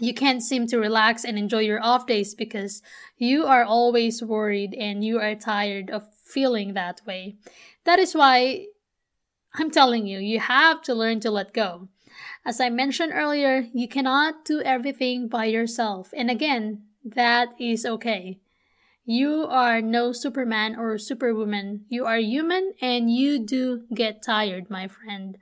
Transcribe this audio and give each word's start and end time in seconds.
you 0.00 0.14
can't 0.14 0.42
seem 0.42 0.66
to 0.68 0.78
relax 0.78 1.24
and 1.24 1.38
enjoy 1.38 1.60
your 1.60 1.82
off 1.82 2.06
days 2.06 2.34
because 2.34 2.82
you 3.18 3.44
are 3.44 3.64
always 3.64 4.22
worried 4.22 4.74
and 4.74 5.04
you 5.04 5.18
are 5.18 5.34
tired 5.34 5.90
of 5.90 6.08
feeling 6.24 6.74
that 6.74 7.00
way. 7.06 7.36
That 7.84 7.98
is 7.98 8.14
why 8.14 8.66
I'm 9.54 9.70
telling 9.70 10.06
you, 10.06 10.18
you 10.18 10.40
have 10.40 10.82
to 10.82 10.94
learn 10.94 11.20
to 11.20 11.30
let 11.30 11.52
go. 11.52 11.88
As 12.44 12.60
I 12.60 12.70
mentioned 12.70 13.12
earlier, 13.14 13.66
you 13.74 13.88
cannot 13.88 14.44
do 14.44 14.62
everything 14.62 15.28
by 15.28 15.46
yourself. 15.46 16.10
And 16.16 16.30
again, 16.30 16.82
that 17.04 17.48
is 17.58 17.84
okay. 17.84 18.40
You 19.04 19.46
are 19.48 19.80
no 19.80 20.12
Superman 20.12 20.76
or 20.76 20.96
Superwoman. 20.98 21.84
You 21.88 22.06
are 22.06 22.18
human 22.18 22.74
and 22.80 23.10
you 23.10 23.44
do 23.44 23.84
get 23.92 24.22
tired, 24.22 24.70
my 24.70 24.86
friend. 24.86 25.38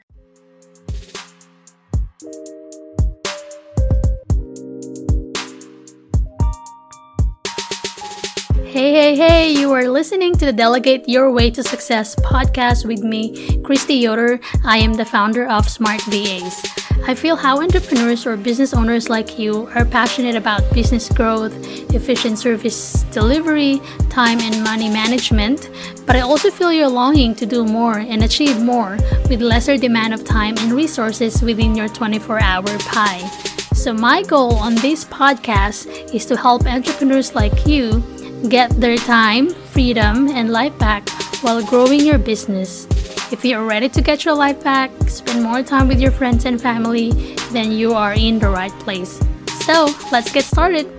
Hey, 8.78 8.92
hey, 8.92 9.16
hey, 9.16 9.50
you 9.50 9.73
are 9.73 9.88
listening 9.88 10.34
to 10.34 10.46
the 10.46 10.52
Delegate 10.52 11.09
Your 11.09 11.32
Way 11.32 11.50
to 11.50 11.64
Success 11.64 12.14
podcast 12.14 12.87
with 12.87 13.02
me, 13.02 13.59
Kristy 13.64 14.01
Yoder. 14.01 14.38
I 14.64 14.78
am 14.78 14.95
the 14.95 15.04
founder 15.04 15.48
of 15.48 15.68
Smart 15.68 16.01
VAs. 16.02 16.62
I 17.04 17.16
feel 17.16 17.34
how 17.34 17.60
entrepreneurs 17.60 18.24
or 18.24 18.37
business 18.37 18.73
owners 18.73 19.09
like 19.09 19.37
you 19.37 19.66
are 19.74 19.84
passionate 19.84 20.37
about 20.37 20.62
business 20.73 21.09
growth, 21.09 21.52
efficient 21.92 22.38
service 22.38 23.02
delivery, 23.10 23.80
time 24.10 24.38
and 24.38 24.62
money 24.62 24.88
management, 24.88 25.70
but 26.06 26.15
I 26.15 26.20
also 26.20 26.48
feel 26.48 26.73
you're 26.73 26.87
longing 26.87 27.34
to 27.34 27.46
do 27.46 27.65
more 27.65 27.98
and 27.98 28.23
achieve 28.23 28.62
more 28.62 28.96
with 29.29 29.42
lesser 29.42 29.76
demand 29.76 30.15
of 30.15 30.24
time 30.24 30.56
and 30.59 30.70
resources 30.70 31.42
within 31.42 31.74
your 31.74 31.88
24 31.88 32.40
hour 32.40 32.79
pie. 32.87 33.26
So, 33.74 33.92
my 33.92 34.23
goal 34.23 34.54
on 34.54 34.76
this 34.76 35.04
podcast 35.04 36.15
is 36.15 36.26
to 36.26 36.37
help 36.37 36.65
entrepreneurs 36.65 37.34
like 37.34 37.66
you 37.66 38.04
Get 38.47 38.71
their 38.80 38.96
time, 38.96 39.51
freedom, 39.51 40.29
and 40.29 40.51
life 40.51 40.79
back 40.79 41.09
while 41.43 41.60
growing 41.60 42.01
your 42.07 42.18
business. 42.18 42.87
If 43.32 43.45
you're 43.45 43.66
ready 43.66 43.88
to 43.88 44.01
get 44.01 44.24
your 44.24 44.35
life 44.35 44.63
back, 44.63 44.90
spend 45.09 45.43
more 45.43 45.63
time 45.63 45.88
with 45.88 46.01
your 46.01 46.13
friends 46.13 46.45
and 46.45 46.60
family, 46.60 47.10
then 47.51 47.73
you 47.73 47.95
are 47.95 48.15
in 48.15 48.38
the 48.38 48.48
right 48.48 48.73
place. 48.80 49.21
So, 49.66 49.93
let's 50.13 50.30
get 50.30 50.45
started. 50.45 50.98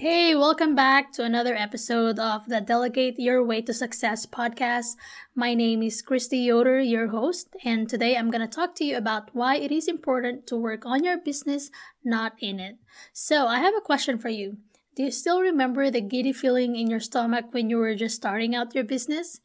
Hey, 0.00 0.34
welcome 0.34 0.74
back 0.74 1.12
to 1.12 1.24
another 1.24 1.54
episode 1.54 2.18
of 2.18 2.46
the 2.46 2.62
Delegate 2.62 3.18
Your 3.18 3.44
Way 3.44 3.60
to 3.60 3.74
Success 3.74 4.24
podcast. 4.24 4.96
My 5.34 5.52
name 5.52 5.82
is 5.82 6.02
Kristy 6.02 6.46
Yoder, 6.46 6.80
your 6.80 7.08
host, 7.08 7.48
and 7.66 7.86
today 7.86 8.16
I'm 8.16 8.30
going 8.30 8.40
to 8.40 8.48
talk 8.48 8.74
to 8.76 8.84
you 8.86 8.96
about 8.96 9.28
why 9.34 9.56
it 9.56 9.70
is 9.70 9.88
important 9.88 10.46
to 10.46 10.56
work 10.56 10.86
on 10.86 11.04
your 11.04 11.18
business, 11.18 11.70
not 12.02 12.32
in 12.40 12.58
it. 12.58 12.78
So, 13.12 13.46
I 13.46 13.58
have 13.58 13.74
a 13.76 13.82
question 13.82 14.16
for 14.16 14.30
you. 14.30 14.56
Do 14.96 15.02
you 15.02 15.10
still 15.10 15.42
remember 15.42 15.90
the 15.90 16.00
giddy 16.00 16.32
feeling 16.32 16.76
in 16.76 16.88
your 16.88 17.00
stomach 17.00 17.52
when 17.52 17.68
you 17.68 17.76
were 17.76 17.94
just 17.94 18.16
starting 18.16 18.54
out 18.54 18.74
your 18.74 18.84
business? 18.84 19.40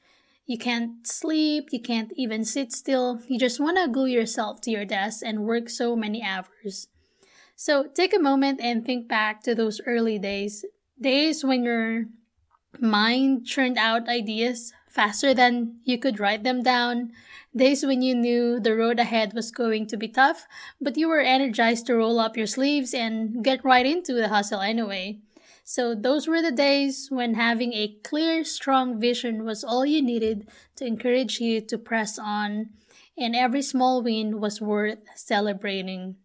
You 0.45 0.57
can't 0.57 1.05
sleep, 1.05 1.67
you 1.73 1.81
can't 1.81 2.13
even 2.15 2.45
sit 2.45 2.71
still, 2.71 3.19
you 3.27 3.37
just 3.37 3.59
want 3.59 3.75
to 3.75 3.91
glue 3.91 4.07
yourself 4.07 4.61
to 4.61 4.71
your 4.71 4.85
desk 4.85 5.19
and 5.25 5.43
work 5.43 5.67
so 5.67 5.97
many 5.97 6.23
hours. 6.23 6.87
So 7.55 7.87
take 7.87 8.13
a 8.13 8.19
moment 8.19 8.59
and 8.61 8.85
think 8.85 9.07
back 9.07 9.41
to 9.43 9.55
those 9.55 9.79
early 9.85 10.19
days, 10.19 10.65
days 10.99 11.43
when 11.43 11.63
your 11.63 12.05
mind 12.79 13.45
churned 13.45 13.77
out 13.77 14.09
ideas 14.09 14.73
faster 14.89 15.33
than 15.33 15.79
you 15.83 15.97
could 15.97 16.19
write 16.19 16.43
them 16.43 16.63
down, 16.63 17.11
days 17.55 17.85
when 17.85 18.01
you 18.01 18.13
knew 18.15 18.59
the 18.59 18.75
road 18.75 18.99
ahead 18.99 19.33
was 19.33 19.51
going 19.51 19.87
to 19.87 19.97
be 19.97 20.07
tough, 20.07 20.47
but 20.81 20.97
you 20.97 21.07
were 21.07 21.19
energized 21.19 21.87
to 21.87 21.95
roll 21.95 22.19
up 22.19 22.37
your 22.37 22.47
sleeves 22.47 22.93
and 22.93 23.43
get 23.43 23.63
right 23.63 23.85
into 23.85 24.13
the 24.13 24.27
hustle 24.27 24.61
anyway. 24.61 25.19
So 25.63 25.95
those 25.95 26.27
were 26.27 26.41
the 26.41 26.51
days 26.51 27.07
when 27.09 27.33
having 27.35 27.73
a 27.73 27.95
clear, 28.03 28.43
strong 28.43 28.99
vision 28.99 29.43
was 29.43 29.63
all 29.63 29.85
you 29.85 30.01
needed 30.01 30.47
to 30.75 30.85
encourage 30.85 31.39
you 31.39 31.59
to 31.61 31.77
press 31.77 32.19
on, 32.19 32.69
and 33.17 33.35
every 33.35 33.61
small 33.61 34.03
win 34.03 34.39
was 34.39 34.61
worth 34.61 34.99
celebrating. 35.15 36.17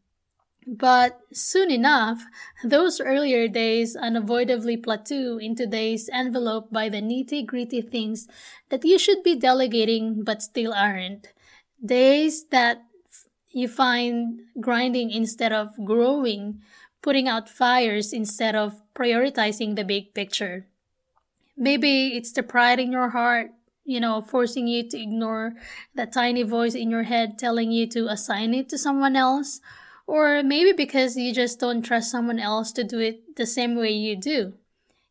But 0.67 1.21
soon 1.33 1.71
enough, 1.71 2.23
those 2.63 3.01
earlier 3.01 3.49
days 3.49 3.97
unavoidably 3.97 4.77
plateau 4.77 5.39
into 5.39 5.67
days 5.67 6.09
enveloped 6.09 6.73
by 6.73 6.89
the 6.89 7.01
nitty 7.01 7.47
gritty 7.47 7.81
things 7.81 8.29
that 8.69 8.85
you 8.85 8.99
should 8.99 9.23
be 9.23 9.37
delegating 9.37 10.23
but 10.23 10.43
still 10.43 10.73
aren't. 10.73 11.33
Days 11.85 12.45
that 12.51 12.85
you 13.51 13.69
find 13.69 14.43
grinding 14.61 15.11
instead 15.11 15.53
of 15.53 15.75
growing, 15.85 16.61
putting 17.03 17.27
out 17.27 17.49
fires 17.49 18.13
instead 18.13 18.55
of 18.55 18.83
prioritizing 18.95 19.77
the 19.77 19.85
big 19.85 20.15
picture. 20.15 20.67
Maybe 21.57 22.17
it's 22.17 22.33
the 22.33 22.43
pride 22.43 22.79
in 22.79 22.93
your 22.93 23.11
heart, 23.11 23.51
you 23.85 23.99
know, 23.99 24.21
forcing 24.21 24.69
you 24.69 24.89
to 24.91 25.01
ignore 25.01 25.55
that 25.95 26.13
tiny 26.13 26.43
voice 26.43 26.75
in 26.75 26.91
your 26.91 27.05
head 27.05 27.39
telling 27.39 27.73
you 27.73 27.87
to 27.89 28.09
assign 28.09 28.55
it 28.55 28.69
to 28.69 28.79
someone 28.79 29.17
else 29.17 29.61
or 30.11 30.43
maybe 30.43 30.73
because 30.73 31.17
you 31.17 31.33
just 31.33 31.61
don't 31.61 31.83
trust 31.83 32.11
someone 32.11 32.41
else 32.41 32.73
to 32.73 32.83
do 32.83 32.99
it 32.99 33.37
the 33.37 33.47
same 33.47 33.77
way 33.77 33.91
you 33.91 34.17
do. 34.17 34.53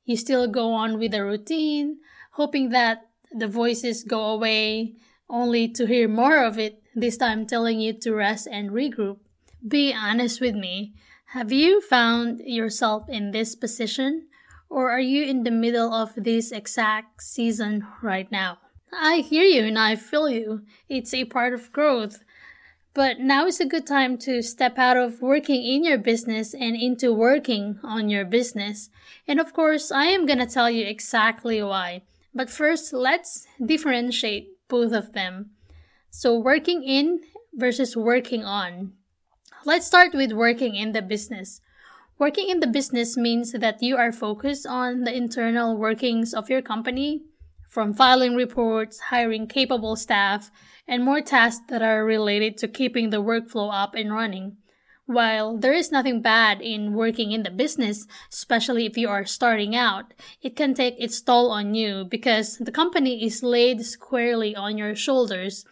You 0.03 0.17
still 0.17 0.45
go 0.45 0.73
on 0.73 0.99
with 0.99 1.11
the 1.11 1.23
routine, 1.23 1.99
hoping 2.33 2.67
that 2.71 3.07
the 3.31 3.47
voices 3.47 4.03
go 4.03 4.25
away, 4.25 4.97
only 5.29 5.69
to 5.69 5.85
hear 5.85 6.09
more 6.09 6.43
of 6.43 6.59
it, 6.59 6.83
this 6.93 7.15
time 7.15 7.45
telling 7.45 7.79
you 7.79 7.93
to 7.93 8.13
rest 8.13 8.45
and 8.51 8.71
regroup. 8.71 9.19
Be 9.65 9.93
honest 9.93 10.41
with 10.41 10.55
me. 10.55 10.95
Have 11.27 11.53
you 11.53 11.79
found 11.79 12.41
yourself 12.43 13.07
in 13.07 13.31
this 13.31 13.55
position? 13.55 14.27
Or 14.69 14.91
are 14.91 14.99
you 14.99 15.23
in 15.23 15.45
the 15.45 15.51
middle 15.51 15.93
of 15.93 16.11
this 16.17 16.51
exact 16.51 17.23
season 17.23 17.87
right 18.01 18.29
now? 18.29 18.57
I 18.91 19.19
hear 19.19 19.45
you 19.45 19.63
and 19.63 19.79
I 19.79 19.95
feel 19.95 20.29
you. 20.29 20.63
It's 20.89 21.13
a 21.13 21.23
part 21.23 21.53
of 21.53 21.71
growth. 21.71 22.19
But 22.94 23.19
now 23.19 23.45
is 23.45 23.59
a 23.59 23.66
good 23.66 23.85
time 23.85 24.17
to 24.19 24.41
step 24.41 24.77
out 24.79 24.97
of 24.97 25.22
working 25.22 25.63
in 25.63 25.83
your 25.83 25.97
business 25.97 26.53
and 26.53 26.75
into 26.75 27.13
working 27.13 27.79
on 27.83 28.09
your 28.09 28.25
business. 28.25 28.89
And 29.27 29.39
of 29.39 29.53
course, 29.53 29.91
I 29.91 30.05
am 30.05 30.25
going 30.25 30.39
to 30.39 30.47
tell 30.47 30.69
you 30.69 30.85
exactly 30.85 31.61
why. 31.61 32.01
But 32.33 32.49
first, 32.49 32.91
let's 32.91 33.47
differentiate 33.63 34.49
both 34.67 34.91
of 34.91 35.13
them. 35.13 35.51
So, 36.09 36.38
working 36.38 36.83
in 36.83 37.22
versus 37.53 37.95
working 37.95 38.44
on. 38.44 38.94
Let's 39.66 39.85
start 39.85 40.13
with 40.13 40.31
working 40.31 40.75
in 40.75 40.94
the 40.94 41.01
business. 41.01 41.61
Working 42.17 42.49
in 42.49 42.59
the 42.59 42.67
business 42.67 43.16
means 43.16 43.51
that 43.51 43.81
you 43.81 43.97
are 43.97 44.11
focused 44.11 44.66
on 44.66 45.03
the 45.03 45.16
internal 45.16 45.78
workings 45.78 46.33
of 46.33 46.49
your 46.49 46.61
company, 46.61 47.23
from 47.69 47.94
filing 47.94 48.35
reports, 48.35 49.00
hiring 49.00 49.47
capable 49.47 49.96
staff, 49.96 50.52
and 50.88 51.06
more 51.06 51.22
tasks 51.22 51.63
that 51.69 51.84
are 51.84 52.03
related 52.03 52.57
to 52.57 52.68
keeping 52.68 53.12
the 53.12 53.22
workflow 53.22 53.69
up 53.72 53.94
and 53.94 54.12
running. 54.12 54.57
While 55.06 55.57
there 55.57 55.74
is 55.74 55.91
nothing 55.91 56.22
bad 56.22 56.62
in 56.62 56.94
working 56.94 57.31
in 57.31 57.44
the 57.44 57.50
business, 57.50 58.06
especially 58.31 58.85
if 58.85 58.97
you 58.97 59.08
are 59.09 59.25
starting 59.25 59.75
out, 59.75 60.13
it 60.41 60.56
can 60.56 60.74
take 60.74 60.96
its 61.00 61.22
toll 61.22 61.52
on 61.52 61.74
you 61.74 62.06
because 62.06 62.58
the 62.58 62.72
company 62.72 63.24
is 63.24 63.41
laid 63.41 63.85
squarely 63.85 64.56
on 64.56 64.78
your 64.78 64.96
shoulders. 64.96 65.66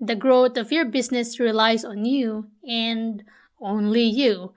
The 0.00 0.14
growth 0.14 0.56
of 0.56 0.70
your 0.70 0.84
business 0.84 1.40
relies 1.40 1.84
on 1.84 2.04
you 2.04 2.50
and 2.62 3.24
only 3.60 4.04
you. 4.04 4.54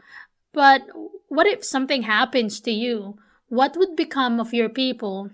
But 0.52 0.84
what 1.30 1.48
if 1.48 1.64
something 1.64 2.04
happens 2.04 2.60
to 2.62 2.72
you? 2.72 3.18
What 3.50 3.78
would 3.78 3.96
become 3.96 4.40
of 4.40 4.54
your 4.54 4.70
people? 4.70 5.32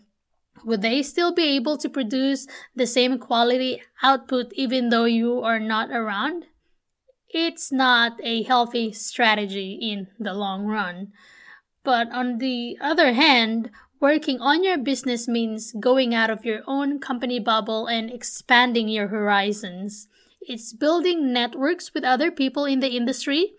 Would 0.66 0.82
they 0.82 1.04
still 1.04 1.34
be 1.34 1.56
able 1.56 1.78
to 1.78 1.90
produce 1.90 2.48
the 2.76 2.88
same 2.88 3.20
quality 3.20 3.82
output 4.02 4.52
even 4.54 4.90
though 4.90 5.06
you 5.06 5.42
are 5.42 5.60
not 5.60 5.90
around? 5.92 6.46
It's 7.30 7.72
not 7.72 8.20
a 8.24 8.44
healthy 8.44 8.92
strategy 8.92 9.80
in 9.82 10.08
the 10.20 10.34
long 10.34 10.66
run. 10.66 11.12
But 11.84 12.12
on 12.12 12.38
the 12.38 12.78
other 12.80 13.14
hand, 13.14 13.72
working 14.00 14.40
on 14.40 14.64
your 14.64 14.78
business 14.78 15.28
means 15.28 15.74
going 15.80 16.14
out 16.14 16.30
of 16.30 16.46
your 16.46 16.62
own 16.68 17.00
company 17.00 17.40
bubble 17.40 17.88
and 17.88 18.12
expanding 18.12 18.88
your 18.88 19.08
horizons. 19.08 20.08
It's 20.42 20.74
building 20.74 21.34
networks 21.34 21.94
with 21.94 22.04
other 22.04 22.32
people 22.32 22.66
in 22.66 22.80
the 22.80 22.96
industry. 22.96 23.54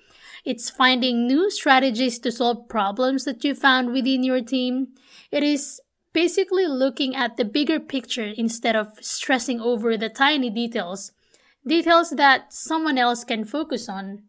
It's 0.45 0.71
finding 0.71 1.27
new 1.27 1.51
strategies 1.51 2.19
to 2.21 2.31
solve 2.31 2.69
problems 2.69 3.25
that 3.25 3.43
you 3.45 3.55
found 3.55 3.93
within 3.93 4.23
your 4.23 4.43
team. 4.43 4.89
It 5.31 5.43
is 5.43 5.81
basically 6.15 6.67
looking 6.67 7.15
at 7.15 7.37
the 7.37 7.45
bigger 7.45 7.79
picture 7.79 8.33
instead 8.37 8.75
of 8.77 8.97
stressing 9.03 9.61
over 9.61 9.99
the 9.99 10.09
tiny 10.09 10.49
details, 10.49 11.13
details 11.67 12.11
that 12.11 12.53
someone 12.53 12.97
else 12.97 13.25
can 13.25 13.45
focus 13.45 13.89
on. 13.89 14.23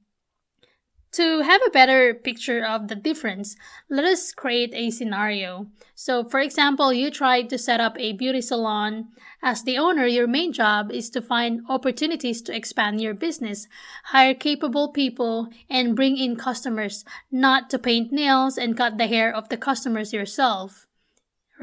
To 1.14 1.44
have 1.44 1.62
a 1.66 1.70
better 1.70 2.14
picture 2.14 2.66
of 2.66 2.90
the 2.90 2.96
difference, 2.96 3.56
let 3.90 4.04
us 4.04 4.34
create 4.34 4.74
a 4.74 4.92
scenario. 4.92 5.68
So, 5.94 6.26
for 6.26 6.42
example, 6.42 6.92
you 6.92 7.10
try 7.10 7.44
to 7.44 7.58
set 7.58 7.80
up 7.80 7.96
a 7.98 8.12
beauty 8.12 8.42
salon. 8.42 9.08
As 9.42 9.64
the 9.64 9.78
owner, 9.78 10.08
your 10.08 10.28
main 10.28 10.52
job 10.52 10.92
is 10.92 11.10
to 11.12 11.22
find 11.22 11.62
opportunities 11.70 12.42
to 12.42 12.54
expand 12.54 13.00
your 13.00 13.14
business, 13.14 13.70
hire 14.06 14.34
capable 14.34 14.92
people, 14.92 15.48
and 15.70 15.96
bring 15.96 16.18
in 16.18 16.36
customers, 16.36 17.06
not 17.32 17.70
to 17.70 17.80
paint 17.80 18.12
nails 18.12 18.58
and 18.58 18.76
cut 18.76 18.98
the 18.98 19.08
hair 19.08 19.34
of 19.34 19.48
the 19.48 19.56
customers 19.56 20.12
yourself. 20.12 20.86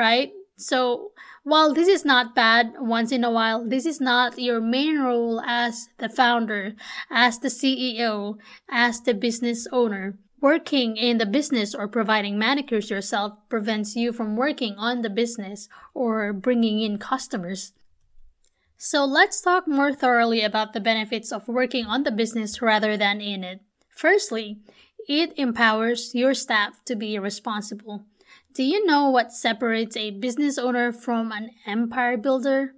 Right? 0.02 0.32
So, 0.56 1.12
while 1.44 1.72
this 1.72 1.86
is 1.86 2.04
not 2.04 2.34
bad 2.34 2.74
once 2.80 3.12
in 3.12 3.22
a 3.22 3.30
while, 3.30 3.62
this 3.62 3.86
is 3.86 4.00
not 4.00 4.36
your 4.36 4.60
main 4.60 4.98
role 4.98 5.40
as 5.46 5.88
the 5.98 6.08
founder, 6.08 6.74
as 7.08 7.38
the 7.38 7.46
CEO, 7.46 8.34
as 8.68 9.00
the 9.00 9.14
business 9.14 9.68
owner. 9.70 10.18
Working 10.40 10.96
in 10.96 11.18
the 11.18 11.26
business 11.26 11.72
or 11.72 11.86
providing 11.86 12.36
manicures 12.36 12.90
yourself 12.90 13.38
prevents 13.48 13.94
you 13.94 14.12
from 14.12 14.34
working 14.34 14.74
on 14.74 15.02
the 15.02 15.10
business 15.10 15.68
or 15.94 16.32
bringing 16.32 16.80
in 16.80 16.98
customers. 16.98 17.72
So 18.76 19.04
let's 19.04 19.40
talk 19.40 19.68
more 19.68 19.94
thoroughly 19.94 20.42
about 20.42 20.72
the 20.72 20.80
benefits 20.80 21.30
of 21.30 21.46
working 21.46 21.86
on 21.86 22.02
the 22.02 22.10
business 22.10 22.60
rather 22.60 22.96
than 22.96 23.20
in 23.20 23.44
it. 23.44 23.60
Firstly, 23.88 24.58
it 25.06 25.32
empowers 25.36 26.12
your 26.12 26.34
staff 26.34 26.84
to 26.86 26.96
be 26.96 27.16
responsible. 27.20 28.02
Do 28.54 28.62
you 28.62 28.84
know 28.84 29.08
what 29.08 29.32
separates 29.32 29.96
a 29.96 30.10
business 30.10 30.58
owner 30.58 30.92
from 30.92 31.32
an 31.32 31.50
empire 31.66 32.16
builder? 32.16 32.74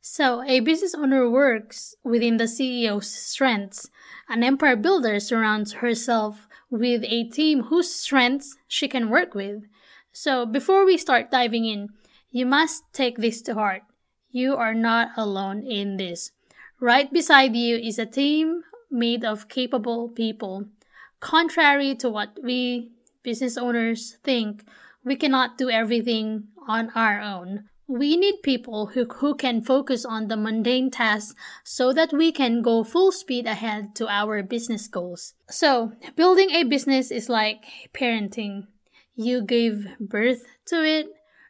So, 0.00 0.42
a 0.42 0.60
business 0.60 0.94
owner 0.94 1.28
works 1.28 1.94
within 2.02 2.38
the 2.38 2.44
CEO's 2.44 3.12
strengths. 3.12 3.90
An 4.28 4.42
empire 4.42 4.76
builder 4.76 5.20
surrounds 5.20 5.74
herself 5.74 6.48
with 6.70 7.04
a 7.04 7.24
team 7.24 7.64
whose 7.64 7.92
strengths 7.92 8.56
she 8.66 8.88
can 8.88 9.10
work 9.10 9.34
with. 9.34 9.64
So, 10.12 10.46
before 10.46 10.86
we 10.86 10.96
start 10.96 11.30
diving 11.30 11.66
in, 11.66 11.90
you 12.30 12.46
must 12.46 12.84
take 12.94 13.18
this 13.18 13.42
to 13.42 13.54
heart. 13.54 13.82
You 14.30 14.56
are 14.56 14.74
not 14.74 15.10
alone 15.16 15.66
in 15.66 15.98
this. 15.98 16.32
Right 16.80 17.12
beside 17.12 17.54
you 17.54 17.76
is 17.76 17.98
a 17.98 18.06
team 18.06 18.62
made 18.90 19.24
of 19.24 19.48
capable 19.48 20.08
people. 20.08 20.66
Contrary 21.20 21.94
to 21.96 22.08
what 22.08 22.38
we 22.42 22.92
business 23.22 23.56
owners 23.56 24.16
think 24.22 24.64
we 25.04 25.16
cannot 25.16 25.58
do 25.58 25.70
everything 25.70 26.48
on 26.68 26.90
our 26.94 27.20
own. 27.20 27.64
We 27.86 28.16
need 28.16 28.42
people 28.42 28.86
who, 28.86 29.04
who 29.04 29.34
can 29.34 29.62
focus 29.62 30.04
on 30.04 30.28
the 30.28 30.36
mundane 30.36 30.90
tasks 30.90 31.34
so 31.64 31.92
that 31.92 32.12
we 32.12 32.30
can 32.30 32.62
go 32.62 32.84
full 32.84 33.10
speed 33.10 33.46
ahead 33.46 33.96
to 33.96 34.06
our 34.08 34.42
business 34.44 34.86
goals. 34.86 35.34
So, 35.48 35.92
building 36.14 36.50
a 36.50 36.62
business 36.62 37.10
is 37.10 37.28
like 37.28 37.64
parenting. 37.92 38.68
You 39.16 39.42
give 39.42 39.86
birth 39.98 40.44
to 40.66 40.84
it, 40.84 41.08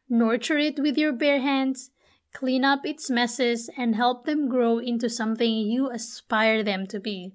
nurture 0.08 0.58
it 0.58 0.78
with 0.78 0.96
your 0.96 1.12
bare 1.12 1.40
hands, 1.40 1.90
clean 2.32 2.64
up 2.64 2.86
its 2.86 3.10
messes, 3.10 3.68
and 3.76 3.94
help 3.94 4.24
them 4.24 4.48
grow 4.48 4.78
into 4.78 5.10
something 5.10 5.52
you 5.52 5.90
aspire 5.90 6.62
them 6.62 6.86
to 6.86 6.98
be. 6.98 7.32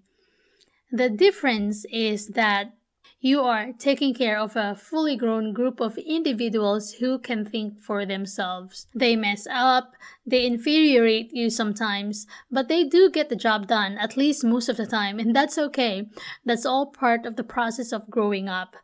The 0.91 1.09
difference 1.09 1.85
is 1.91 2.29
that 2.29 2.73
you 3.19 3.41
are 3.41 3.71
taking 3.73 4.13
care 4.13 4.37
of 4.37 4.55
a 4.55 4.75
fully 4.75 5.15
grown 5.15 5.53
group 5.53 5.79
of 5.79 5.97
individuals 5.97 6.93
who 6.93 7.17
can 7.17 7.45
think 7.45 7.81
for 7.81 8.05
themselves. 8.05 8.87
They 8.93 9.15
mess 9.15 9.47
up, 9.49 9.93
they 10.25 10.45
infuriate 10.45 11.33
you 11.33 11.49
sometimes, 11.49 12.27
but 12.51 12.67
they 12.67 12.83
do 12.83 13.09
get 13.09 13.29
the 13.29 13.35
job 13.35 13.67
done, 13.67 13.97
at 13.97 14.17
least 14.17 14.43
most 14.43 14.69
of 14.69 14.77
the 14.77 14.85
time, 14.85 15.17
and 15.17 15.35
that's 15.35 15.57
okay. 15.57 16.07
That's 16.45 16.65
all 16.65 16.87
part 16.87 17.25
of 17.25 17.35
the 17.35 17.43
process 17.43 17.91
of 17.91 18.09
growing 18.09 18.47
up, 18.47 18.75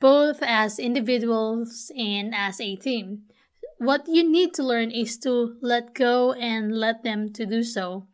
both 0.00 0.42
as 0.42 0.78
individuals 0.78 1.92
and 1.96 2.34
as 2.34 2.60
a 2.60 2.76
team. 2.76 3.22
What 3.78 4.08
you 4.08 4.28
need 4.28 4.54
to 4.54 4.64
learn 4.64 4.90
is 4.90 5.18
to 5.18 5.56
let 5.60 5.94
go 5.94 6.32
and 6.32 6.72
let 6.72 7.04
them 7.04 7.32
to 7.34 7.44
do 7.44 7.62
so. 7.62 8.06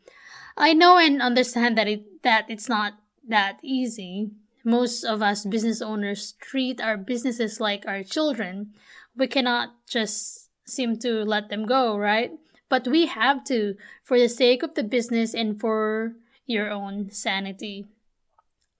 I 0.56 0.74
know 0.74 0.98
and 0.98 1.22
understand 1.22 1.78
that 1.78 1.88
it 1.88 2.22
that 2.24 2.46
it's 2.48 2.68
not 2.68 2.94
that 3.26 3.58
easy 3.62 4.32
most 4.64 5.04
of 5.04 5.22
us 5.22 5.44
business 5.44 5.82
owners 5.82 6.34
treat 6.40 6.80
our 6.80 6.96
businesses 6.96 7.60
like 7.60 7.86
our 7.86 8.02
children. 8.02 8.74
We 9.16 9.26
cannot 9.26 9.70
just 9.88 10.48
seem 10.66 10.98
to 11.00 11.24
let 11.24 11.48
them 11.48 11.66
go, 11.66 11.96
right? 11.96 12.32
But 12.68 12.88
we 12.88 13.06
have 13.06 13.44
to 13.44 13.74
for 14.02 14.18
the 14.18 14.28
sake 14.28 14.62
of 14.62 14.74
the 14.74 14.84
business 14.84 15.34
and 15.34 15.60
for 15.60 16.14
your 16.46 16.70
own 16.70 17.10
sanity. 17.10 17.86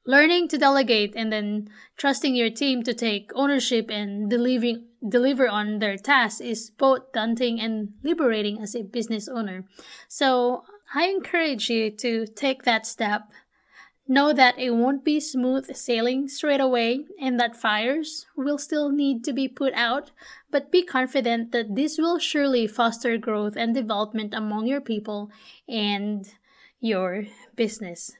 Learning 0.04 0.48
to 0.48 0.58
delegate 0.58 1.14
and 1.14 1.32
then 1.32 1.68
trusting 1.96 2.34
your 2.34 2.50
team 2.50 2.82
to 2.82 2.94
take 2.94 3.30
ownership 3.34 3.90
and 3.90 4.28
delivering 4.28 4.84
deliver 5.06 5.48
on 5.48 5.78
their 5.78 5.96
tasks 5.96 6.40
is 6.40 6.70
both 6.70 7.12
daunting 7.12 7.60
and 7.60 7.92
liberating 8.02 8.60
as 8.60 8.74
a 8.74 8.82
business 8.82 9.28
owner. 9.28 9.64
So 10.08 10.64
I 10.94 11.06
encourage 11.06 11.70
you 11.70 11.90
to 11.90 12.26
take 12.26 12.62
that 12.62 12.86
step 12.86 13.30
Know 14.08 14.32
that 14.32 14.58
it 14.58 14.70
won't 14.70 15.04
be 15.04 15.20
smooth 15.20 15.74
sailing 15.76 16.28
straight 16.28 16.60
away 16.60 17.06
and 17.20 17.38
that 17.38 17.56
fires 17.56 18.26
will 18.36 18.58
still 18.58 18.90
need 18.90 19.22
to 19.24 19.32
be 19.32 19.46
put 19.46 19.72
out, 19.74 20.10
but 20.50 20.72
be 20.72 20.82
confident 20.82 21.52
that 21.52 21.76
this 21.76 21.98
will 21.98 22.18
surely 22.18 22.66
foster 22.66 23.16
growth 23.16 23.56
and 23.56 23.74
development 23.74 24.34
among 24.34 24.66
your 24.66 24.80
people 24.80 25.30
and 25.68 26.26
your 26.80 27.24
business. 27.54 28.12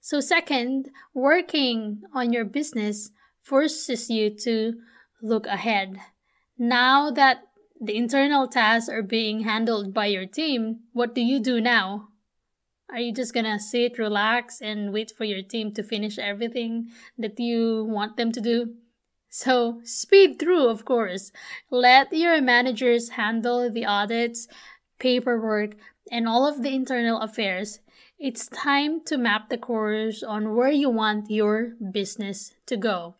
So, 0.00 0.20
second, 0.20 0.90
working 1.12 2.02
on 2.14 2.32
your 2.32 2.46
business 2.46 3.10
forces 3.42 4.08
you 4.08 4.30
to 4.30 4.74
look 5.22 5.46
ahead. 5.46 5.98
Now 6.56 7.10
that 7.10 7.42
the 7.80 7.96
internal 7.96 8.48
tasks 8.48 8.88
are 8.88 9.02
being 9.02 9.40
handled 9.40 9.92
by 9.92 10.06
your 10.06 10.26
team, 10.26 10.80
what 10.92 11.14
do 11.14 11.20
you 11.20 11.38
do 11.38 11.60
now? 11.60 12.08
Are 12.90 12.98
you 12.98 13.12
just 13.12 13.34
gonna 13.34 13.58
sit, 13.58 13.98
relax, 13.98 14.62
and 14.62 14.92
wait 14.92 15.12
for 15.16 15.24
your 15.24 15.42
team 15.42 15.72
to 15.72 15.82
finish 15.82 16.18
everything 16.18 16.90
that 17.18 17.38
you 17.38 17.84
want 17.84 18.16
them 18.16 18.32
to 18.32 18.40
do? 18.40 18.74
So, 19.28 19.80
speed 19.84 20.38
through, 20.38 20.68
of 20.68 20.86
course. 20.86 21.30
Let 21.70 22.12
your 22.12 22.40
managers 22.40 23.10
handle 23.10 23.70
the 23.70 23.84
audits, 23.84 24.48
paperwork, 24.98 25.76
and 26.10 26.26
all 26.26 26.46
of 26.46 26.62
the 26.62 26.74
internal 26.74 27.20
affairs. 27.20 27.80
It's 28.18 28.48
time 28.48 29.04
to 29.04 29.18
map 29.18 29.50
the 29.50 29.58
course 29.58 30.22
on 30.22 30.56
where 30.56 30.72
you 30.72 30.88
want 30.88 31.30
your 31.30 31.74
business 31.92 32.54
to 32.66 32.76
go. 32.76 33.16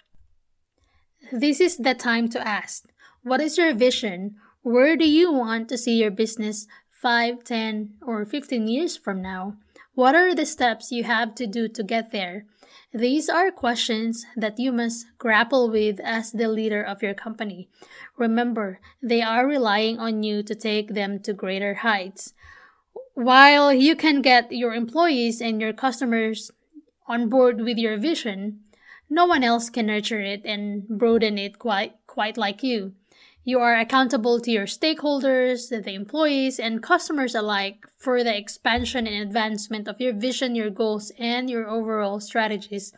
This 1.30 1.60
is 1.60 1.76
the 1.76 1.94
time 1.94 2.28
to 2.30 2.46
ask 2.46 2.86
What 3.22 3.40
is 3.40 3.58
your 3.58 3.74
vision? 3.74 4.36
Where 4.62 4.96
do 4.96 5.08
you 5.08 5.30
want 5.30 5.68
to 5.68 5.78
see 5.78 6.00
your 6.00 6.10
business 6.10 6.66
5, 7.00 7.44
10, 7.44 7.94
or 8.02 8.24
15 8.24 8.66
years 8.66 8.96
from 8.96 9.22
now? 9.22 9.56
What 9.94 10.16
are 10.16 10.34
the 10.34 10.44
steps 10.44 10.90
you 10.90 11.04
have 11.04 11.34
to 11.36 11.46
do 11.46 11.68
to 11.68 11.82
get 11.84 12.10
there? 12.10 12.46
These 12.92 13.28
are 13.28 13.52
questions 13.52 14.26
that 14.36 14.58
you 14.58 14.72
must 14.72 15.06
grapple 15.16 15.70
with 15.70 16.00
as 16.00 16.32
the 16.32 16.48
leader 16.48 16.82
of 16.82 17.02
your 17.02 17.14
company. 17.14 17.68
Remember, 18.16 18.80
they 19.00 19.22
are 19.22 19.46
relying 19.46 20.00
on 20.00 20.24
you 20.24 20.42
to 20.42 20.54
take 20.56 20.94
them 20.94 21.20
to 21.20 21.32
greater 21.32 21.74
heights. 21.86 22.34
While 23.14 23.72
you 23.72 23.94
can 23.94 24.20
get 24.20 24.50
your 24.50 24.74
employees 24.74 25.40
and 25.40 25.60
your 25.60 25.72
customers 25.72 26.50
on 27.06 27.28
board 27.28 27.60
with 27.60 27.78
your 27.78 27.96
vision, 27.96 28.60
no 29.08 29.24
one 29.26 29.44
else 29.44 29.70
can 29.70 29.86
nurture 29.86 30.20
it 30.20 30.42
and 30.44 30.86
broaden 30.88 31.38
it 31.38 31.58
quite 31.58 31.94
quite 32.06 32.36
like 32.36 32.62
you. 32.62 32.94
You 33.44 33.60
are 33.60 33.78
accountable 33.78 34.40
to 34.40 34.50
your 34.50 34.66
stakeholders, 34.66 35.70
the 35.70 35.90
employees, 35.92 36.58
and 36.58 36.82
customers 36.82 37.34
alike 37.34 37.86
for 37.96 38.22
the 38.22 38.36
expansion 38.36 39.06
and 39.06 39.22
advancement 39.22 39.88
of 39.88 40.00
your 40.00 40.12
vision, 40.12 40.54
your 40.54 40.70
goals, 40.70 41.12
and 41.18 41.48
your 41.48 41.68
overall 41.68 42.20
strategies. 42.20 42.92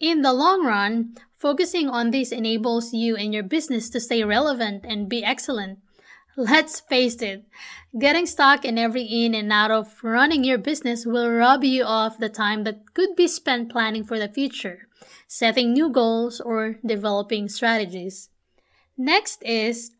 In 0.00 0.22
the 0.22 0.32
long 0.32 0.66
run, 0.66 1.14
focusing 1.38 1.88
on 1.88 2.10
this 2.10 2.32
enables 2.32 2.92
you 2.92 3.16
and 3.16 3.32
your 3.32 3.42
business 3.42 3.88
to 3.90 4.00
stay 4.00 4.24
relevant 4.24 4.84
and 4.84 5.08
be 5.08 5.24
excellent. 5.24 5.78
Let's 6.36 6.80
face 6.80 7.22
it, 7.22 7.46
getting 7.98 8.26
stuck 8.26 8.66
in 8.66 8.76
every 8.76 9.04
in 9.04 9.34
and 9.34 9.50
out 9.50 9.70
of 9.70 10.02
running 10.02 10.44
your 10.44 10.58
business 10.58 11.06
will 11.06 11.30
rob 11.30 11.64
you 11.64 11.84
of 11.84 12.18
the 12.18 12.28
time 12.28 12.64
that 12.64 12.92
could 12.92 13.16
be 13.16 13.26
spent 13.26 13.70
planning 13.70 14.04
for 14.04 14.18
the 14.18 14.28
future, 14.28 14.88
setting 15.26 15.72
new 15.72 15.88
goals, 15.88 16.38
or 16.40 16.76
developing 16.84 17.48
strategies. 17.48 18.28
Next 18.98 19.42
is 19.42 19.90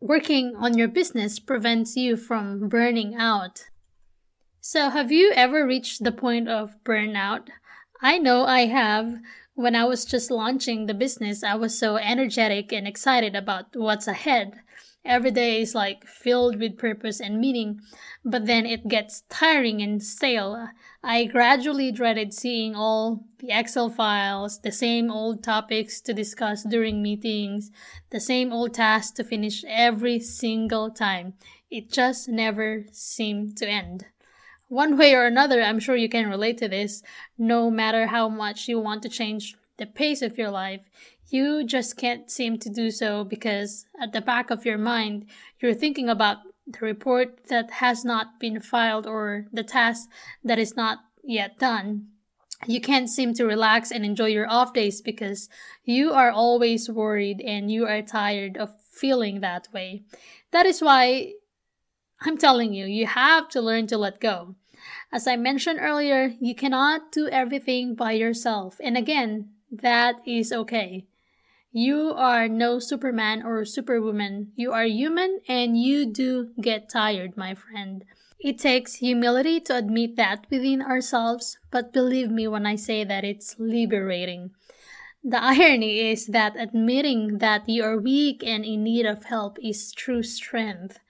working 0.00 0.54
on 0.56 0.76
your 0.76 0.88
business 0.88 1.38
prevents 1.38 1.96
you 1.96 2.16
from 2.16 2.68
burning 2.68 3.14
out. 3.14 3.64
So, 4.60 4.90
have 4.90 5.10
you 5.10 5.32
ever 5.34 5.66
reached 5.66 6.04
the 6.04 6.12
point 6.12 6.48
of 6.48 6.76
burnout? 6.84 7.48
I 8.02 8.18
know 8.18 8.44
I 8.44 8.66
have. 8.66 9.20
When 9.54 9.74
I 9.74 9.84
was 9.84 10.04
just 10.04 10.30
launching 10.30 10.86
the 10.86 10.94
business, 10.94 11.42
I 11.42 11.54
was 11.54 11.78
so 11.78 11.96
energetic 11.96 12.72
and 12.72 12.86
excited 12.86 13.34
about 13.36 13.74
what's 13.74 14.08
ahead. 14.08 14.60
Every 15.04 15.30
day 15.30 15.60
is 15.60 15.74
like 15.74 16.06
filled 16.06 16.58
with 16.58 16.78
purpose 16.78 17.20
and 17.20 17.38
meaning, 17.38 17.80
but 18.24 18.46
then 18.46 18.64
it 18.64 18.88
gets 18.88 19.22
tiring 19.28 19.82
and 19.82 20.02
stale. 20.02 20.68
I 21.02 21.26
gradually 21.26 21.92
dreaded 21.92 22.32
seeing 22.32 22.74
all 22.74 23.24
the 23.38 23.50
Excel 23.50 23.90
files, 23.90 24.60
the 24.60 24.72
same 24.72 25.10
old 25.10 25.44
topics 25.44 26.00
to 26.02 26.14
discuss 26.14 26.62
during 26.62 27.02
meetings, 27.02 27.70
the 28.08 28.20
same 28.20 28.50
old 28.50 28.72
tasks 28.72 29.12
to 29.16 29.24
finish 29.24 29.62
every 29.68 30.20
single 30.20 30.90
time. 30.90 31.34
It 31.70 31.92
just 31.92 32.26
never 32.28 32.86
seemed 32.90 33.58
to 33.58 33.68
end. 33.68 34.06
One 34.68 34.96
way 34.96 35.14
or 35.14 35.26
another, 35.26 35.60
I'm 35.60 35.80
sure 35.80 35.96
you 35.96 36.08
can 36.08 36.30
relate 36.30 36.56
to 36.58 36.68
this. 36.68 37.02
No 37.36 37.70
matter 37.70 38.06
how 38.06 38.30
much 38.30 38.68
you 38.68 38.80
want 38.80 39.02
to 39.02 39.10
change 39.10 39.54
the 39.76 39.86
pace 39.86 40.22
of 40.22 40.38
your 40.38 40.50
life, 40.50 40.80
you 41.34 41.64
just 41.64 41.96
can't 41.96 42.30
seem 42.30 42.56
to 42.60 42.70
do 42.70 42.92
so 42.92 43.24
because 43.24 43.86
at 44.00 44.12
the 44.12 44.20
back 44.20 44.50
of 44.50 44.64
your 44.64 44.78
mind, 44.78 45.26
you're 45.58 45.74
thinking 45.74 46.08
about 46.08 46.36
the 46.64 46.78
report 46.78 47.48
that 47.48 47.72
has 47.82 48.04
not 48.04 48.38
been 48.38 48.60
filed 48.60 49.04
or 49.04 49.46
the 49.52 49.64
task 49.64 50.08
that 50.44 50.60
is 50.60 50.76
not 50.76 50.98
yet 51.24 51.58
done. 51.58 52.06
You 52.68 52.80
can't 52.80 53.10
seem 53.10 53.34
to 53.34 53.44
relax 53.46 53.90
and 53.90 54.04
enjoy 54.04 54.28
your 54.28 54.48
off 54.48 54.72
days 54.72 55.02
because 55.02 55.48
you 55.82 56.12
are 56.12 56.30
always 56.30 56.88
worried 56.88 57.40
and 57.40 57.68
you 57.68 57.84
are 57.84 58.00
tired 58.00 58.56
of 58.56 58.70
feeling 58.92 59.40
that 59.40 59.66
way. 59.74 60.04
That 60.52 60.66
is 60.66 60.80
why 60.80 61.32
I'm 62.20 62.38
telling 62.38 62.72
you, 62.72 62.86
you 62.86 63.08
have 63.08 63.48
to 63.50 63.60
learn 63.60 63.88
to 63.88 63.98
let 63.98 64.20
go. 64.20 64.54
As 65.10 65.26
I 65.26 65.34
mentioned 65.34 65.80
earlier, 65.82 66.32
you 66.40 66.54
cannot 66.54 67.10
do 67.10 67.26
everything 67.26 67.96
by 67.96 68.12
yourself. 68.12 68.76
And 68.80 68.96
again, 68.96 69.48
that 69.72 70.16
is 70.24 70.52
okay. 70.52 71.08
You 71.76 72.12
are 72.14 72.46
no 72.46 72.78
Superman 72.78 73.42
or 73.42 73.64
Superwoman. 73.64 74.52
You 74.54 74.70
are 74.70 74.84
human 74.84 75.40
and 75.48 75.76
you 75.76 76.06
do 76.06 76.50
get 76.60 76.88
tired, 76.88 77.36
my 77.36 77.56
friend. 77.56 78.04
It 78.38 78.60
takes 78.60 79.02
humility 79.02 79.58
to 79.62 79.76
admit 79.76 80.14
that 80.14 80.46
within 80.50 80.80
ourselves, 80.80 81.58
but 81.72 81.92
believe 81.92 82.30
me 82.30 82.46
when 82.46 82.64
I 82.64 82.76
say 82.76 83.02
that 83.02 83.24
it's 83.24 83.56
liberating. 83.58 84.52
The 85.24 85.42
irony 85.42 86.12
is 86.12 86.28
that 86.28 86.54
admitting 86.56 87.38
that 87.38 87.68
you 87.68 87.82
are 87.82 87.98
weak 87.98 88.44
and 88.46 88.64
in 88.64 88.84
need 88.84 89.04
of 89.04 89.24
help 89.24 89.58
is 89.60 89.90
true 89.90 90.22
strength. 90.22 91.00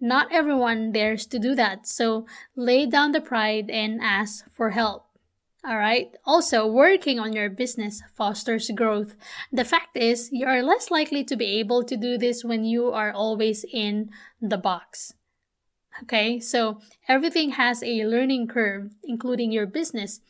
Not 0.00 0.30
everyone 0.30 0.92
dares 0.92 1.26
to 1.26 1.40
do 1.40 1.56
that, 1.56 1.88
so 1.88 2.26
lay 2.54 2.86
down 2.86 3.10
the 3.10 3.20
pride 3.20 3.70
and 3.70 4.00
ask 4.00 4.48
for 4.52 4.70
help. 4.70 5.11
All 5.64 5.78
right. 5.78 6.10
Also, 6.24 6.66
working 6.66 7.20
on 7.20 7.32
your 7.32 7.48
business 7.48 8.02
fosters 8.14 8.68
growth. 8.74 9.14
The 9.52 9.64
fact 9.64 9.96
is, 9.96 10.28
you 10.32 10.46
are 10.46 10.62
less 10.62 10.90
likely 10.90 11.22
to 11.24 11.36
be 11.36 11.60
able 11.60 11.84
to 11.84 11.96
do 11.96 12.18
this 12.18 12.44
when 12.44 12.64
you 12.64 12.90
are 12.90 13.12
always 13.12 13.64
in 13.72 14.10
the 14.40 14.58
box. 14.58 15.14
Okay, 16.02 16.40
so 16.40 16.80
everything 17.06 17.50
has 17.50 17.82
a 17.82 18.04
learning 18.06 18.48
curve, 18.48 18.90
including 19.04 19.52
your 19.52 19.66
business. 19.66 20.20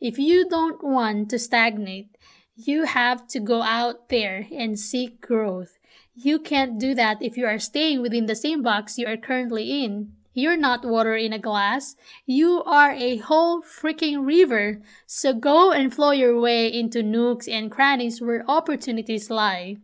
If 0.00 0.18
you 0.18 0.48
don't 0.48 0.84
want 0.84 1.30
to 1.30 1.38
stagnate, 1.38 2.16
you 2.54 2.84
have 2.84 3.26
to 3.28 3.40
go 3.40 3.62
out 3.62 4.08
there 4.08 4.46
and 4.52 4.78
seek 4.78 5.20
growth. 5.20 5.78
You 6.14 6.38
can't 6.38 6.78
do 6.78 6.94
that 6.94 7.20
if 7.20 7.36
you 7.36 7.46
are 7.46 7.58
staying 7.58 8.02
within 8.02 8.26
the 8.26 8.36
same 8.36 8.62
box 8.62 8.98
you 8.98 9.06
are 9.06 9.16
currently 9.16 9.84
in. 9.84 10.12
You're 10.38 10.58
not 10.58 10.84
water 10.84 11.16
in 11.16 11.32
a 11.32 11.38
glass. 11.38 11.96
You 12.26 12.62
are 12.64 12.92
a 12.92 13.16
whole 13.16 13.62
freaking 13.62 14.26
river. 14.26 14.82
So 15.06 15.32
go 15.32 15.72
and 15.72 15.94
flow 15.94 16.10
your 16.10 16.38
way 16.38 16.68
into 16.68 17.02
nooks 17.02 17.48
and 17.48 17.70
crannies 17.70 18.20
where 18.20 18.44
opportunities 18.46 19.30
lie. 19.30 19.78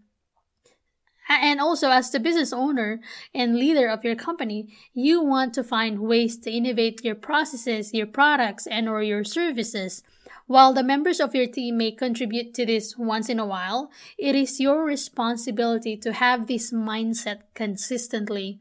And 1.26 1.58
also, 1.58 1.88
as 1.88 2.10
the 2.10 2.20
business 2.20 2.52
owner 2.52 3.00
and 3.34 3.56
leader 3.56 3.88
of 3.88 4.04
your 4.04 4.14
company, 4.14 4.68
you 4.92 5.24
want 5.24 5.54
to 5.54 5.64
find 5.64 6.00
ways 6.00 6.36
to 6.40 6.50
innovate 6.50 7.02
your 7.02 7.14
processes, 7.14 7.94
your 7.94 8.06
products, 8.06 8.66
and 8.66 8.90
or 8.90 9.02
your 9.02 9.24
services. 9.24 10.02
While 10.46 10.72
the 10.72 10.82
members 10.82 11.20
of 11.20 11.34
your 11.34 11.46
team 11.46 11.78
may 11.78 11.92
contribute 11.92 12.52
to 12.54 12.66
this 12.66 12.96
once 12.96 13.28
in 13.28 13.38
a 13.38 13.46
while, 13.46 13.90
it 14.18 14.34
is 14.34 14.60
your 14.60 14.84
responsibility 14.84 15.96
to 15.98 16.12
have 16.12 16.46
this 16.46 16.72
mindset 16.72 17.42
consistently. 17.54 18.60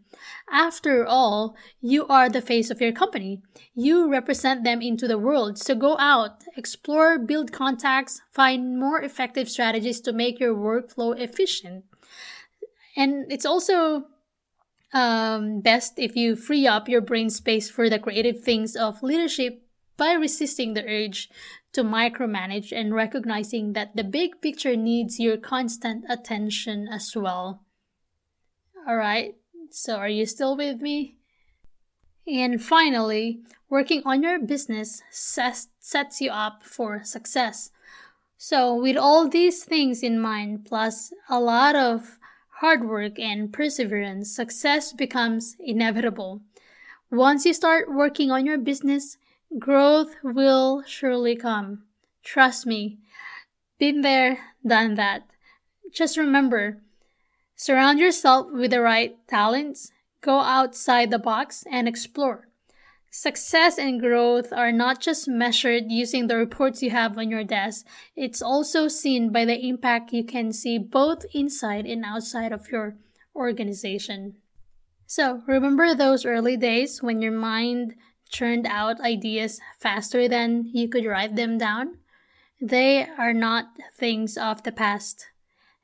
After 0.51 1.05
all, 1.05 1.55
you 1.81 2.05
are 2.07 2.29
the 2.29 2.41
face 2.41 2.69
of 2.69 2.81
your 2.81 2.91
company. 2.91 3.41
You 3.73 4.09
represent 4.09 4.63
them 4.63 4.81
into 4.81 5.07
the 5.07 5.17
world. 5.17 5.57
So 5.57 5.75
go 5.75 5.97
out, 5.97 6.43
explore, 6.55 7.17
build 7.17 7.51
contacts, 7.51 8.21
find 8.31 8.79
more 8.79 9.01
effective 9.01 9.49
strategies 9.49 10.01
to 10.01 10.13
make 10.13 10.39
your 10.39 10.55
workflow 10.55 11.17
efficient. 11.19 11.85
And 12.95 13.31
it's 13.31 13.45
also 13.45 14.05
um, 14.93 15.61
best 15.61 15.93
if 15.97 16.15
you 16.15 16.35
free 16.35 16.67
up 16.67 16.89
your 16.89 17.01
brain 17.01 17.29
space 17.29 17.69
for 17.69 17.89
the 17.89 17.99
creative 17.99 18.41
things 18.41 18.75
of 18.75 19.01
leadership 19.01 19.63
by 20.01 20.13
resisting 20.13 20.73
the 20.73 20.83
urge 20.83 21.29
to 21.73 21.83
micromanage 21.83 22.75
and 22.75 22.91
recognizing 22.91 23.73
that 23.73 23.95
the 23.95 24.03
big 24.03 24.41
picture 24.41 24.75
needs 24.75 25.19
your 25.19 25.37
constant 25.37 26.03
attention 26.09 26.87
as 26.87 27.15
well. 27.15 27.61
Alright, 28.89 29.35
so 29.69 29.97
are 29.97 30.09
you 30.09 30.25
still 30.25 30.57
with 30.57 30.81
me? 30.81 31.17
And 32.25 32.59
finally, 32.63 33.41
working 33.69 34.01
on 34.03 34.23
your 34.23 34.39
business 34.39 35.03
sets, 35.11 35.67
sets 35.79 36.19
you 36.19 36.31
up 36.31 36.63
for 36.63 37.03
success. 37.03 37.69
So, 38.37 38.73
with 38.73 38.97
all 38.97 39.29
these 39.29 39.63
things 39.63 40.01
in 40.01 40.19
mind, 40.19 40.65
plus 40.65 41.13
a 41.29 41.39
lot 41.39 41.75
of 41.75 42.17
hard 42.61 42.89
work 42.89 43.19
and 43.19 43.53
perseverance, 43.53 44.35
success 44.35 44.93
becomes 44.93 45.55
inevitable. 45.59 46.41
Once 47.11 47.45
you 47.45 47.53
start 47.53 47.93
working 47.93 48.31
on 48.31 48.47
your 48.47 48.57
business, 48.57 49.17
Growth 49.59 50.15
will 50.23 50.83
surely 50.87 51.35
come. 51.35 51.83
Trust 52.23 52.65
me. 52.65 52.99
Been 53.79 54.01
there, 54.01 54.39
done 54.65 54.95
that. 54.95 55.23
Just 55.91 56.17
remember 56.17 56.81
surround 57.55 57.99
yourself 57.99 58.47
with 58.51 58.71
the 58.71 58.81
right 58.81 59.15
talents, 59.27 59.91
go 60.21 60.39
outside 60.39 61.11
the 61.11 61.19
box, 61.19 61.63
and 61.69 61.87
explore. 61.87 62.47
Success 63.11 63.77
and 63.77 63.99
growth 63.99 64.53
are 64.53 64.71
not 64.71 64.99
just 65.01 65.27
measured 65.27 65.83
using 65.91 66.25
the 66.25 66.37
reports 66.37 66.81
you 66.81 66.89
have 66.89 67.17
on 67.17 67.29
your 67.29 67.43
desk, 67.43 67.85
it's 68.15 68.41
also 68.41 68.87
seen 68.87 69.31
by 69.31 69.45
the 69.45 69.67
impact 69.67 70.13
you 70.13 70.23
can 70.23 70.53
see 70.53 70.77
both 70.77 71.25
inside 71.33 71.85
and 71.85 72.05
outside 72.05 72.51
of 72.51 72.71
your 72.71 72.95
organization. 73.35 74.37
So, 75.05 75.43
remember 75.45 75.93
those 75.93 76.25
early 76.25 76.55
days 76.55 77.03
when 77.03 77.21
your 77.21 77.33
mind 77.33 77.95
churned 78.31 78.65
out 78.65 79.01
ideas 79.01 79.59
faster 79.79 80.27
than 80.27 80.69
you 80.73 80.87
could 80.87 81.05
write 81.05 81.35
them 81.35 81.57
down. 81.57 81.97
They 82.59 83.07
are 83.17 83.33
not 83.33 83.65
things 83.95 84.37
of 84.37 84.63
the 84.63 84.71
past. 84.71 85.27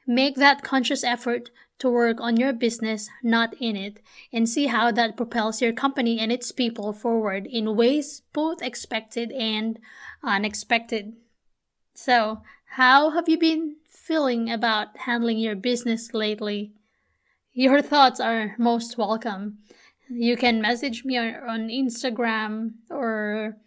Make 0.08 0.36
that 0.36 0.64
conscious 0.64 1.04
effort 1.04 1.50
to 1.80 1.90
work 1.90 2.20
on 2.20 2.38
your 2.38 2.54
business, 2.54 3.10
not 3.22 3.54
in 3.60 3.76
it, 3.76 4.00
and 4.34 4.50
see 4.50 4.68
how 4.68 4.92
that 4.92 5.18
propels 5.18 5.62
your 5.62 5.74
company 5.74 6.20
and 6.20 6.32
its 6.32 6.52
people 6.52 6.94
forward 6.94 7.46
in 7.46 7.76
ways 7.76 8.22
both 8.34 8.62
expected 8.62 9.32
and 9.32 9.80
unexpected. 10.24 11.14
So, 11.94 12.42
how 12.78 13.12
have 13.12 13.28
you 13.28 13.38
been 13.38 13.76
feeling 13.90 14.50
about 14.50 14.98
handling 14.98 15.40
your 15.40 15.56
business 15.56 16.14
lately? 16.14 16.72
Your 17.54 17.82
thoughts 17.82 18.20
are 18.20 18.56
most 18.58 18.98
welcome 18.98 19.58
you 20.10 20.38
can 20.38 20.62
message 20.62 21.04
me 21.06 21.18
on, 21.18 21.36
on 21.48 21.70
Instagram 21.70 22.74
or 22.90 23.58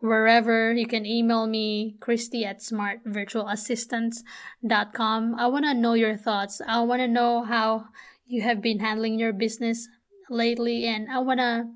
wherever. 0.00 0.72
You 0.72 0.86
can 0.86 1.04
email 1.06 1.46
me, 1.46 1.96
Kristy 2.00 2.44
at 2.44 2.58
smartvirtualassistants.com. 2.60 5.34
I 5.34 5.46
want 5.46 5.64
to 5.64 5.72
know 5.74 5.94
your 5.94 6.16
thoughts. 6.16 6.60
I 6.66 6.80
want 6.82 7.00
to 7.00 7.08
know 7.08 7.44
how 7.44 7.86
you 8.26 8.42
have 8.42 8.60
been 8.60 8.80
handling 8.80 9.18
your 9.18 9.32
business 9.32 9.88
lately, 10.30 10.84
and 10.86 11.10
I 11.10 11.20
want 11.20 11.40
to 11.40 11.70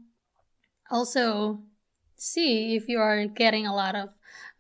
also 0.91 1.63
see 2.17 2.77
if 2.77 2.87
you 2.89 2.99
are 2.99 3.25
getting 3.27 3.67
a 3.67 3.75
lot 3.75 3.97
of 3.97 4.11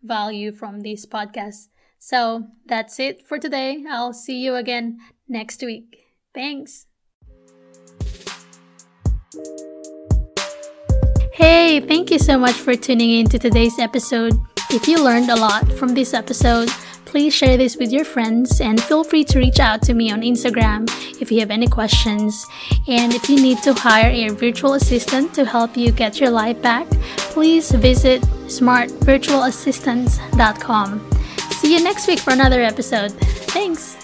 value 0.03 0.53
from 0.53 0.81
these 0.81 1.05
podcasts. 1.07 1.69
So 1.99 2.49
that's 2.67 2.99
it 2.99 3.27
for 3.27 3.39
today. 3.39 3.85
I'll 3.89 4.13
see 4.13 4.41
you 4.41 4.57
again 4.57 4.99
next 5.29 5.63
week. 5.63 5.99
Thanks. 6.35 6.87
Hey, 11.33 11.81
thank 11.81 12.11
you 12.11 12.19
so 12.19 12.37
much 12.39 12.57
for 12.57 12.75
tuning 12.75 13.11
in 13.11 13.29
to 13.31 13.39
today's 13.39 13.79
episode. 13.79 14.35
If 14.71 14.89
you 14.89 15.03
learned 15.03 15.31
a 15.31 15.37
lot 15.37 15.73
from 15.73 15.95
this 15.95 16.13
episode, 16.15 16.69
please 17.05 17.35
share 17.35 17.57
this 17.57 17.77
with 17.77 17.91
your 17.93 18.05
friends 18.05 18.61
and 18.61 18.81
feel 18.83 19.05
free 19.05 19.23
to 19.25 19.39
reach 19.39 19.61
out 19.61 19.83
to 19.83 19.95
me 19.95 20.11
on 20.11 20.23
Instagram 20.23 20.91
if 21.21 21.31
you 21.31 21.39
have 21.41 21.51
any 21.51 21.67
questions. 21.67 22.47
And 22.89 23.13
if 23.13 23.29
you 23.29 23.39
need 23.41 23.59
to 23.65 23.75
hire 23.75 24.11
a 24.11 24.31
virtual 24.31 24.73
assistant 24.75 25.35
to 25.35 25.45
help 25.45 25.77
you 25.77 25.93
get 25.93 26.19
your 26.21 26.31
life 26.31 26.63
back, 26.63 26.89
please 27.33 27.71
visit 27.71 28.23
smartvirtualassistants.com. 28.49 31.11
See 31.51 31.77
you 31.77 31.85
next 31.85 32.09
week 32.09 32.21
for 32.21 32.33
another 32.33 32.63
episode. 32.63 33.13
Thanks. 33.53 34.02